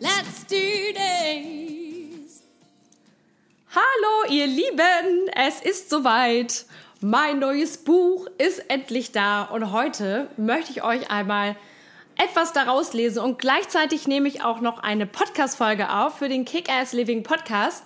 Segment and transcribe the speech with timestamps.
[0.00, 0.56] let's do
[0.94, 2.42] this!
[3.74, 5.28] Hallo, ihr Lieben!
[5.34, 6.64] Es ist soweit.
[7.00, 11.54] Mein neues Buch ist endlich da und heute möchte ich euch einmal
[12.16, 16.92] etwas daraus lesen und gleichzeitig nehme ich auch noch eine Podcast-Folge auf für den Kick-Ass
[16.92, 17.84] Living Podcast.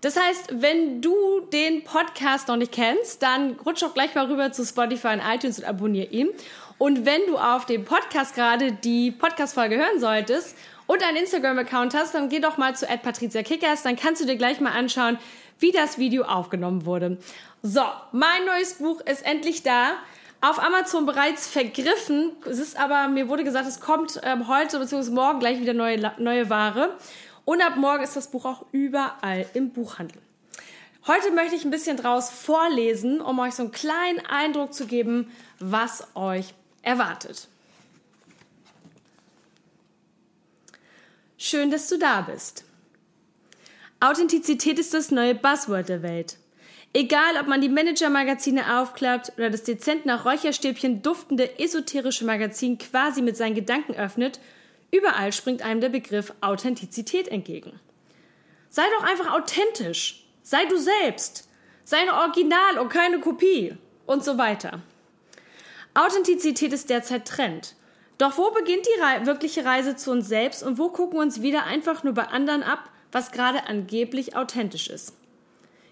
[0.00, 4.52] Das heißt, wenn du den Podcast noch nicht kennst, dann rutsch doch gleich mal rüber
[4.52, 6.30] zu Spotify und iTunes und abonniere ihn.
[6.78, 10.56] Und wenn du auf dem Podcast gerade die Podcast-Folge hören solltest
[10.86, 14.60] und einen Instagram-Account hast, dann geh doch mal zu @patriziakickers, dann kannst du dir gleich
[14.60, 15.18] mal anschauen,
[15.58, 17.18] wie das Video aufgenommen wurde.
[17.62, 19.94] So, mein neues Buch ist endlich da.
[20.42, 22.32] Auf Amazon bereits vergriffen.
[22.44, 25.10] Es ist aber, mir wurde gesagt, es kommt ähm, heute bzw.
[25.10, 26.96] morgen gleich wieder neue, neue Ware.
[27.44, 30.20] Und ab morgen ist das Buch auch überall im Buchhandel.
[31.06, 35.30] Heute möchte ich ein bisschen draus vorlesen, um euch so einen kleinen Eindruck zu geben,
[35.58, 37.48] was euch erwartet.
[41.38, 42.64] Schön, dass du da bist.
[44.00, 46.38] Authentizität ist das neue Buzzword der Welt.
[46.94, 53.20] Egal, ob man die Manager-Magazine aufklappt oder das dezent nach Räucherstäbchen duftende esoterische Magazin quasi
[53.20, 54.40] mit seinen Gedanken öffnet,
[54.90, 57.78] überall springt einem der Begriff Authentizität entgegen.
[58.70, 60.24] Sei doch einfach authentisch.
[60.42, 61.48] Sei du selbst.
[61.84, 63.76] Sei ein Original und keine Kopie.
[64.06, 64.80] Und so weiter.
[65.92, 67.74] Authentizität ist derzeit Trend.
[68.18, 71.42] Doch wo beginnt die Re wirkliche Reise zu uns selbst und wo gucken wir uns
[71.42, 75.14] wieder einfach nur bei anderen ab, was gerade angeblich authentisch ist?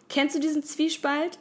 [0.09, 1.38] Kennst du diesen Zwiespalt?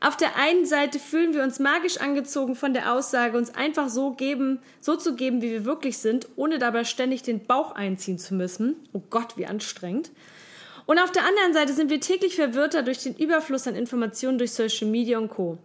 [0.00, 4.10] Auf der einen Seite fühlen wir uns magisch angezogen von der Aussage, uns einfach so
[4.10, 8.34] geben, so zu geben, wie wir wirklich sind, ohne dabei ständig den Bauch einziehen zu
[8.34, 8.76] müssen.
[8.92, 10.10] Oh Gott, wie anstrengend.
[10.84, 14.52] Und auf der anderen Seite sind wir täglich verwirrter durch den Überfluss an Informationen durch
[14.52, 15.58] Social Media und Co.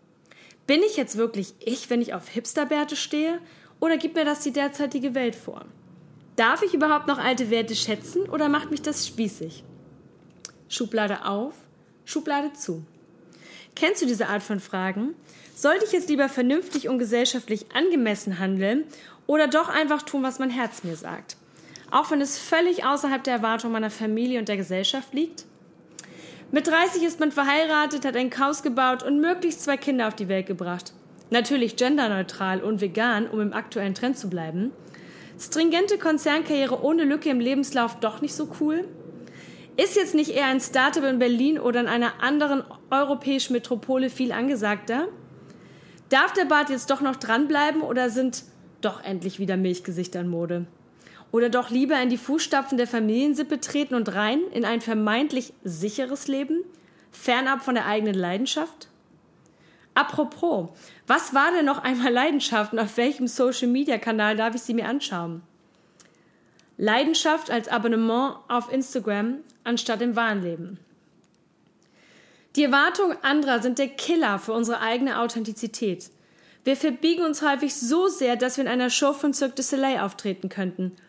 [0.66, 3.40] Bin ich jetzt wirklich ich, wenn ich auf Hipsterbärte stehe?
[3.82, 5.66] Oder gibt mir das die derzeitige Welt vor?
[6.38, 9.64] Darf ich überhaupt noch alte Werte schätzen oder macht mich das spießig?
[10.70, 11.56] Schublade auf,
[12.06, 12.86] Schublade zu.
[13.76, 15.16] Kennst du diese Art von Fragen?
[15.56, 18.86] Sollte ich jetzt lieber vernünftig und gesellschaftlich angemessen handeln
[19.26, 21.36] oder doch einfach tun, was mein Herz mir sagt?
[21.90, 25.46] Auch wenn es völlig außerhalb der Erwartung meiner Familie und der Gesellschaft liegt?
[26.52, 30.28] Mit 30 ist man verheiratet, hat ein Haus gebaut und möglichst zwei Kinder auf die
[30.28, 30.94] Welt gebracht.
[31.32, 34.72] Natürlich genderneutral und vegan, um im aktuellen Trend zu bleiben.
[35.40, 38.86] Stringente Konzernkarriere ohne Lücke im Lebenslauf doch nicht so cool?
[39.78, 44.34] Ist jetzt nicht eher ein Startup in Berlin oder in einer anderen europäischen Metropole viel
[44.34, 45.08] angesagter?
[46.10, 48.44] Darf der Bart jetzt doch noch dranbleiben oder sind
[48.82, 50.68] doch endlich wieder Milchgesichter in Mode?
[51.32, 56.28] Oder doch lieber in die Fußstapfen der Familiensippe treten und rein in ein vermeintlich sicheres
[56.28, 56.60] Leben,
[57.10, 58.91] fernab von der eigenen Leidenschaft?
[59.94, 60.70] Apropos,
[61.08, 65.42] was war denn noch einmal Leidenschaft und auf welchem Social-Media-Kanal darf ich sie mir anschauen?
[66.78, 70.80] Leidenschaft als Abonnement auf Instagram anstatt im wahren Leben.
[72.56, 76.10] Die Erwartungen anderer sind der Killer für unsere eigene Authentizität.
[76.64, 80.00] Wir verbiegen uns häufig so sehr, dass wir in einer Show von Cirque du Soleil
[80.00, 80.96] auftreten könnten–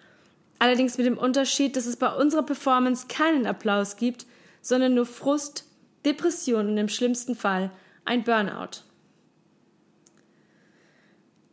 [0.62, 4.26] Allerdings mit dem Unterschied, dass es bei unserer Performance keinen Applaus gibt,
[4.60, 5.64] sondern nur Frust,
[6.04, 7.72] Depression und im schlimmsten Fall
[8.04, 8.82] ein Burnout.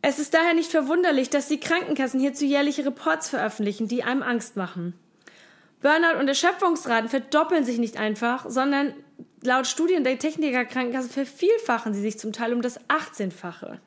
[0.02, 4.56] Es ist daher nicht verwunderlich, dass die Krankenkassen hierzu jährliche Reports veröffentlichen, die einem Angst
[4.56, 4.94] machen.
[5.82, 8.94] Burnout und Erschöpfungsraten verdoppeln sich nicht einfach, sondern
[9.42, 13.78] laut Studien der Techniker Krankenkasse vervielfachen sie sich zum Teil um das 18-fache.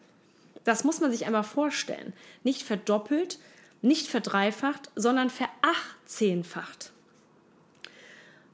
[0.64, 2.14] Das muss man sich einmal vorstellen.
[2.44, 3.38] Nicht verdoppelt,
[3.82, 6.93] nicht verdreifacht, sondern verachtzehnfacht.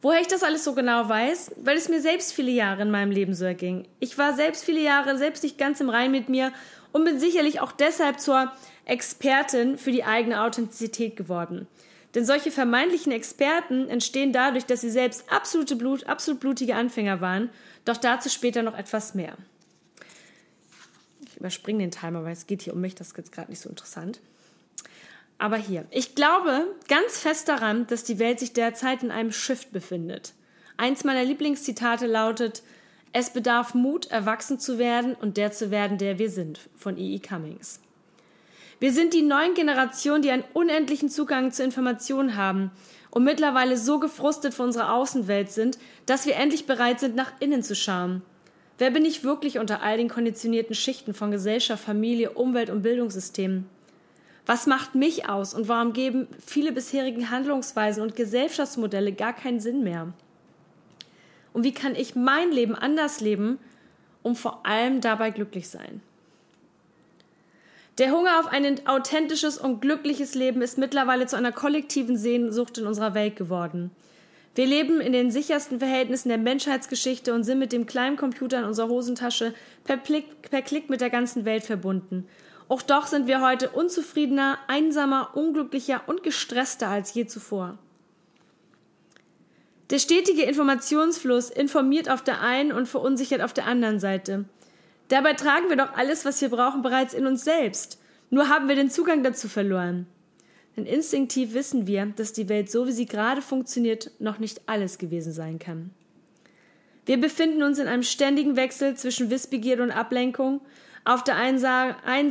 [0.02, 1.56] Woher ich das alles so genau weiß?
[1.58, 3.88] Weil es mir selbst viele Jahre in meinem Leben so erging.
[4.00, 6.54] Ich war selbst viele Jahre selbst nicht ganz im Rein mit mir
[6.92, 8.52] und bin sicherlich auch deshalb zur
[8.86, 11.68] Expertin für die eigene Authentizität geworden.
[12.16, 17.50] Denn solche vermeintlichen Experten entstehen dadurch, dass sie selbst absolute Blut, absolut blutige Anfänger waren,
[17.86, 19.38] doch dazu später noch etwas mehr.
[21.28, 23.62] Ich überspringe den Timer, weil es geht hier um mich, das ist jetzt gerade nicht
[23.62, 24.22] so interessant.
[25.40, 29.72] Aber hier, ich glaube ganz fest daran, dass die Welt sich derzeit in einem Shift
[29.72, 30.34] befindet.
[30.78, 32.62] Eins meiner Lieblingszitate lautet,
[33.14, 37.16] es bedarf Mut, erwachsen zu werden und der zu werden, der wir sind, von E.E.
[37.16, 37.20] E.
[37.20, 37.80] Cummings.
[38.80, 42.72] Wir sind die neuen Generationen, die einen unendlichen Zugang zu Informationen haben
[43.10, 47.64] und mittlerweile so gefrustet von unserer Außenwelt sind, dass wir endlich bereit sind, nach innen
[47.64, 48.22] zu schauen.
[48.78, 53.66] Wer bin ich wirklich unter all den konditionierten Schichten von Gesellschaft, Familie, Umwelt und Bildungssystemen?
[54.50, 59.84] Was macht mich aus und warum geben viele bisherigen Handlungsweisen und Gesellschaftsmodelle gar keinen Sinn
[59.84, 60.12] mehr?
[61.54, 63.60] Und wie kann ich mein Leben anders leben,
[64.24, 66.02] um vor allem dabei glücklich sein?
[68.00, 72.88] Der Hunger auf ein authentisches und glückliches Leben ist mittlerweile zu einer kollektiven Sehnsucht in
[72.88, 73.92] unserer Welt geworden.
[74.56, 78.66] Wir leben in den sichersten Verhältnissen der Menschheitsgeschichte und sind mit dem kleinen Computer in
[78.66, 79.54] unserer Hosentasche
[79.84, 82.28] per, Klick, per Klick mit der ganzen Welt verbunden.
[82.70, 87.80] Auch doch sind wir heute unzufriedener, einsamer, unglücklicher und gestresster als je zuvor.
[89.90, 94.46] Der stetige Informationsfluss informiert auf der einen und verunsichert auf der anderen Seite.
[95.08, 98.00] Dabei tragen wir doch alles, was wir brauchen, bereits in uns selbst.
[98.30, 100.06] Nur haben wir den Zugang dazu verloren.
[100.78, 105.00] Denn instinktiv wissen wir, dass die Welt so wie sie gerade funktioniert, noch nicht alles
[105.00, 105.90] gewesen sein kann.
[107.08, 110.62] Wir befinden uns in einem ständigen Wechsel zwischen Wissbegierde und Ablenkung.
[111.06, 111.60] Auf der einen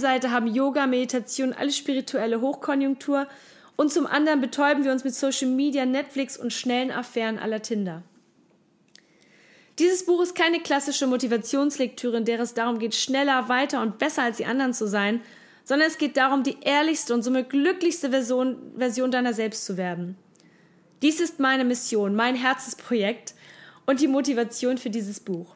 [0.01, 3.27] Seite haben Yoga, Meditation, alles spirituelle Hochkonjunktur
[3.77, 8.03] und zum anderen betäuben wir uns mit Social Media, Netflix und schnellen Affären aller Tinder.
[9.79, 14.25] Dieses Buch ist keine klassische Motivationslektüre, in der es darum geht, schneller, weiter und besser
[14.25, 15.21] als die anderen zu sein,
[15.63, 20.17] sondern es geht darum, die ehrlichste und somit glücklichste Version, Version deiner selbst zu werden.
[21.03, 23.35] Dies ist meine Mission, mein Herzensprojekt
[23.87, 25.55] und die Motivation für dieses Buch.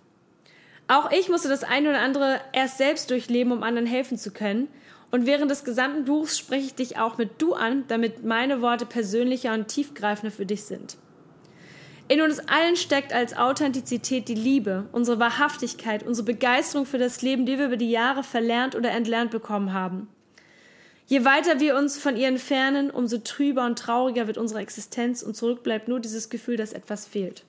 [0.92, 4.68] Auch ich musste das eine oder andere erst selbst durchleben, um anderen helfen zu können.
[5.10, 8.84] Und während des gesamten Buchs spreche ich dich auch mit Du an, damit meine Worte
[8.84, 10.98] persönlicher und tiefgreifender für dich sind.
[12.08, 17.46] In uns allen steckt als Authentizität die Liebe, unsere Wahrhaftigkeit, unsere Begeisterung für das Leben,
[17.46, 20.08] die wir über die Jahre verlernt oder entlernt bekommen haben.
[21.06, 25.36] Je weiter wir uns von ihr entfernen, umso trüber und trauriger wird unsere Existenz und
[25.36, 27.44] zurück bleibt nur dieses Gefühl, dass etwas fehlt.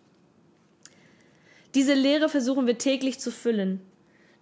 [1.75, 3.81] Diese Leere versuchen wir täglich zu füllen.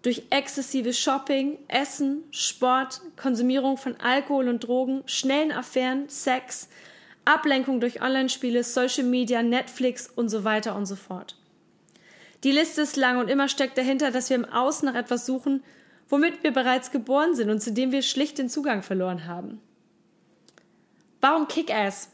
[0.02, 6.70] Durch exzessives Shopping, Essen, Sport, Konsumierung von Alkohol und Drogen, schnellen Affären, Sex,
[7.24, 11.38] Ablenkung durch Online-Spiele, Social Media, Netflix und so weiter und so fort.
[12.44, 15.64] Die Liste ist lang und immer steckt dahinter, dass wir im Außen nach etwas suchen,
[16.10, 19.62] womit wir bereits geboren sind und zu dem wir schlicht den Zugang verloren haben.
[21.22, 22.10] Warum Kick-Ass?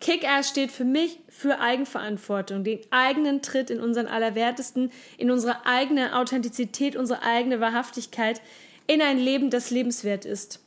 [0.00, 6.16] Kick-Ass steht für mich für Eigenverantwortung, den eigenen Tritt in unseren Allerwertesten, in unsere eigene
[6.16, 8.40] Authentizität, unsere eigene Wahrhaftigkeit,
[8.86, 10.60] in ein Leben, das lebenswert ist.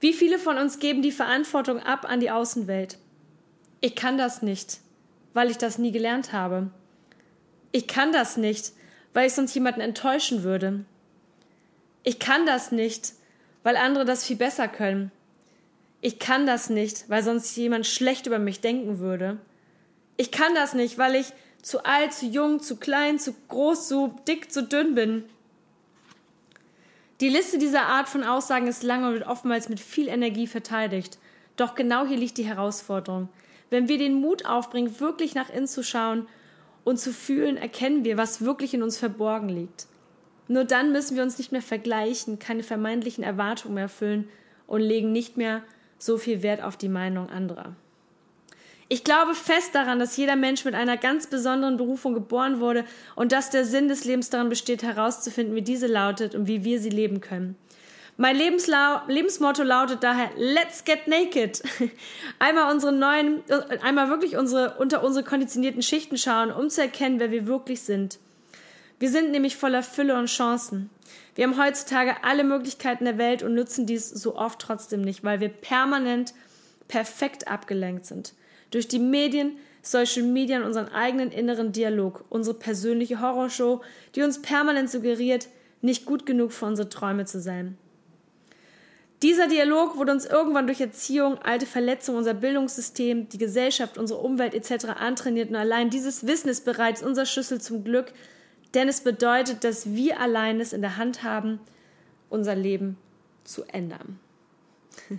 [0.00, 2.98] Wie viele von uns geben die Verantwortung ab an die Außenwelt?
[3.80, 4.80] Ich kann das nicht,
[5.34, 6.70] weil ich das nie gelernt habe.
[7.72, 8.72] Ich kann das nicht,
[9.12, 10.84] weil ich sonst jemanden enttäuschen würde.
[12.02, 13.12] Ich kann das nicht,
[13.62, 15.12] weil andere das viel besser können.
[16.06, 19.38] Ich kann das nicht, weil sonst jemand schlecht über mich denken würde.
[20.16, 21.32] Ich kann das nicht, weil ich
[21.62, 25.24] zu alt, zu jung, zu klein, zu groß, zu dick, zu dünn bin.
[27.20, 31.18] Die Liste dieser Art von Aussagen ist lang und wird oftmals mit viel Energie verteidigt.
[31.56, 33.28] Doch genau hier liegt die Herausforderung.
[33.70, 36.28] Wenn wir den Mut aufbringen, wirklich nach innen zu schauen
[36.84, 39.88] und zu fühlen, erkennen wir, was wirklich in uns verborgen liegt.
[40.46, 44.28] Nur dann müssen wir uns nicht mehr vergleichen, keine vermeintlichen Erwartungen mehr erfüllen
[44.68, 45.64] und legen nicht mehr
[45.98, 47.74] so viel Wert auf die Meinung anderer.
[48.88, 52.84] Ich glaube fest daran, dass jeder Mensch mit einer ganz besonderen Berufung geboren wurde
[53.16, 56.78] und dass der Sinn des Lebens daran besteht, herauszufinden, wie diese lautet und wie wir
[56.78, 57.56] sie leben können.
[58.16, 61.62] Mein Lebenslau Lebensmotto lautet daher Let's get naked.
[62.38, 63.42] Einmal unsere neuen,
[63.82, 68.18] einmal wirklich unsere, unter unsere konditionierten Schichten schauen, um zu erkennen, wer wir wirklich sind.
[68.98, 70.90] Wir sind nämlich voller Fülle und Chancen.
[71.34, 75.40] Wir haben heutzutage alle Möglichkeiten der Welt und nutzen dies so oft trotzdem nicht, weil
[75.40, 76.32] wir permanent
[76.88, 78.32] perfekt abgelenkt sind.
[78.70, 83.82] Durch die Medien, Social Media und unseren eigenen inneren Dialog, unsere persönliche Horrorshow,
[84.14, 85.48] die uns permanent suggeriert,
[85.82, 87.76] nicht gut genug für unsere Träume zu sein.
[89.22, 94.54] Dieser Dialog wurde uns irgendwann durch Erziehung, alte Verletzungen, unser Bildungssystem, die Gesellschaft, unsere Umwelt
[94.54, 94.86] etc.
[94.98, 98.12] antrainiert und allein dieses Wissen ist bereits unser Schlüssel zum Glück,
[98.76, 101.58] denn es bedeutet, dass wir allein es in der Hand haben,
[102.28, 102.96] unser Leben
[103.42, 104.20] zu ändern.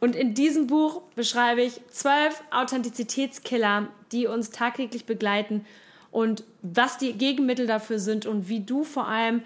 [0.00, 5.66] Und in diesem Buch beschreibe ich zwölf Authentizitätskiller, die uns tagtäglich begleiten
[6.10, 9.42] und was die Gegenmittel dafür sind und wie du vor allem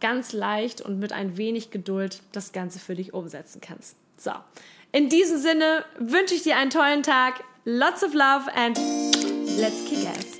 [0.00, 3.96] ganz leicht und mit ein wenig Geduld das Ganze für dich umsetzen kannst.
[4.16, 4.32] So,
[4.92, 8.78] in diesem Sinne wünsche ich dir einen tollen Tag, lots of love and
[9.58, 10.38] let's kick ass.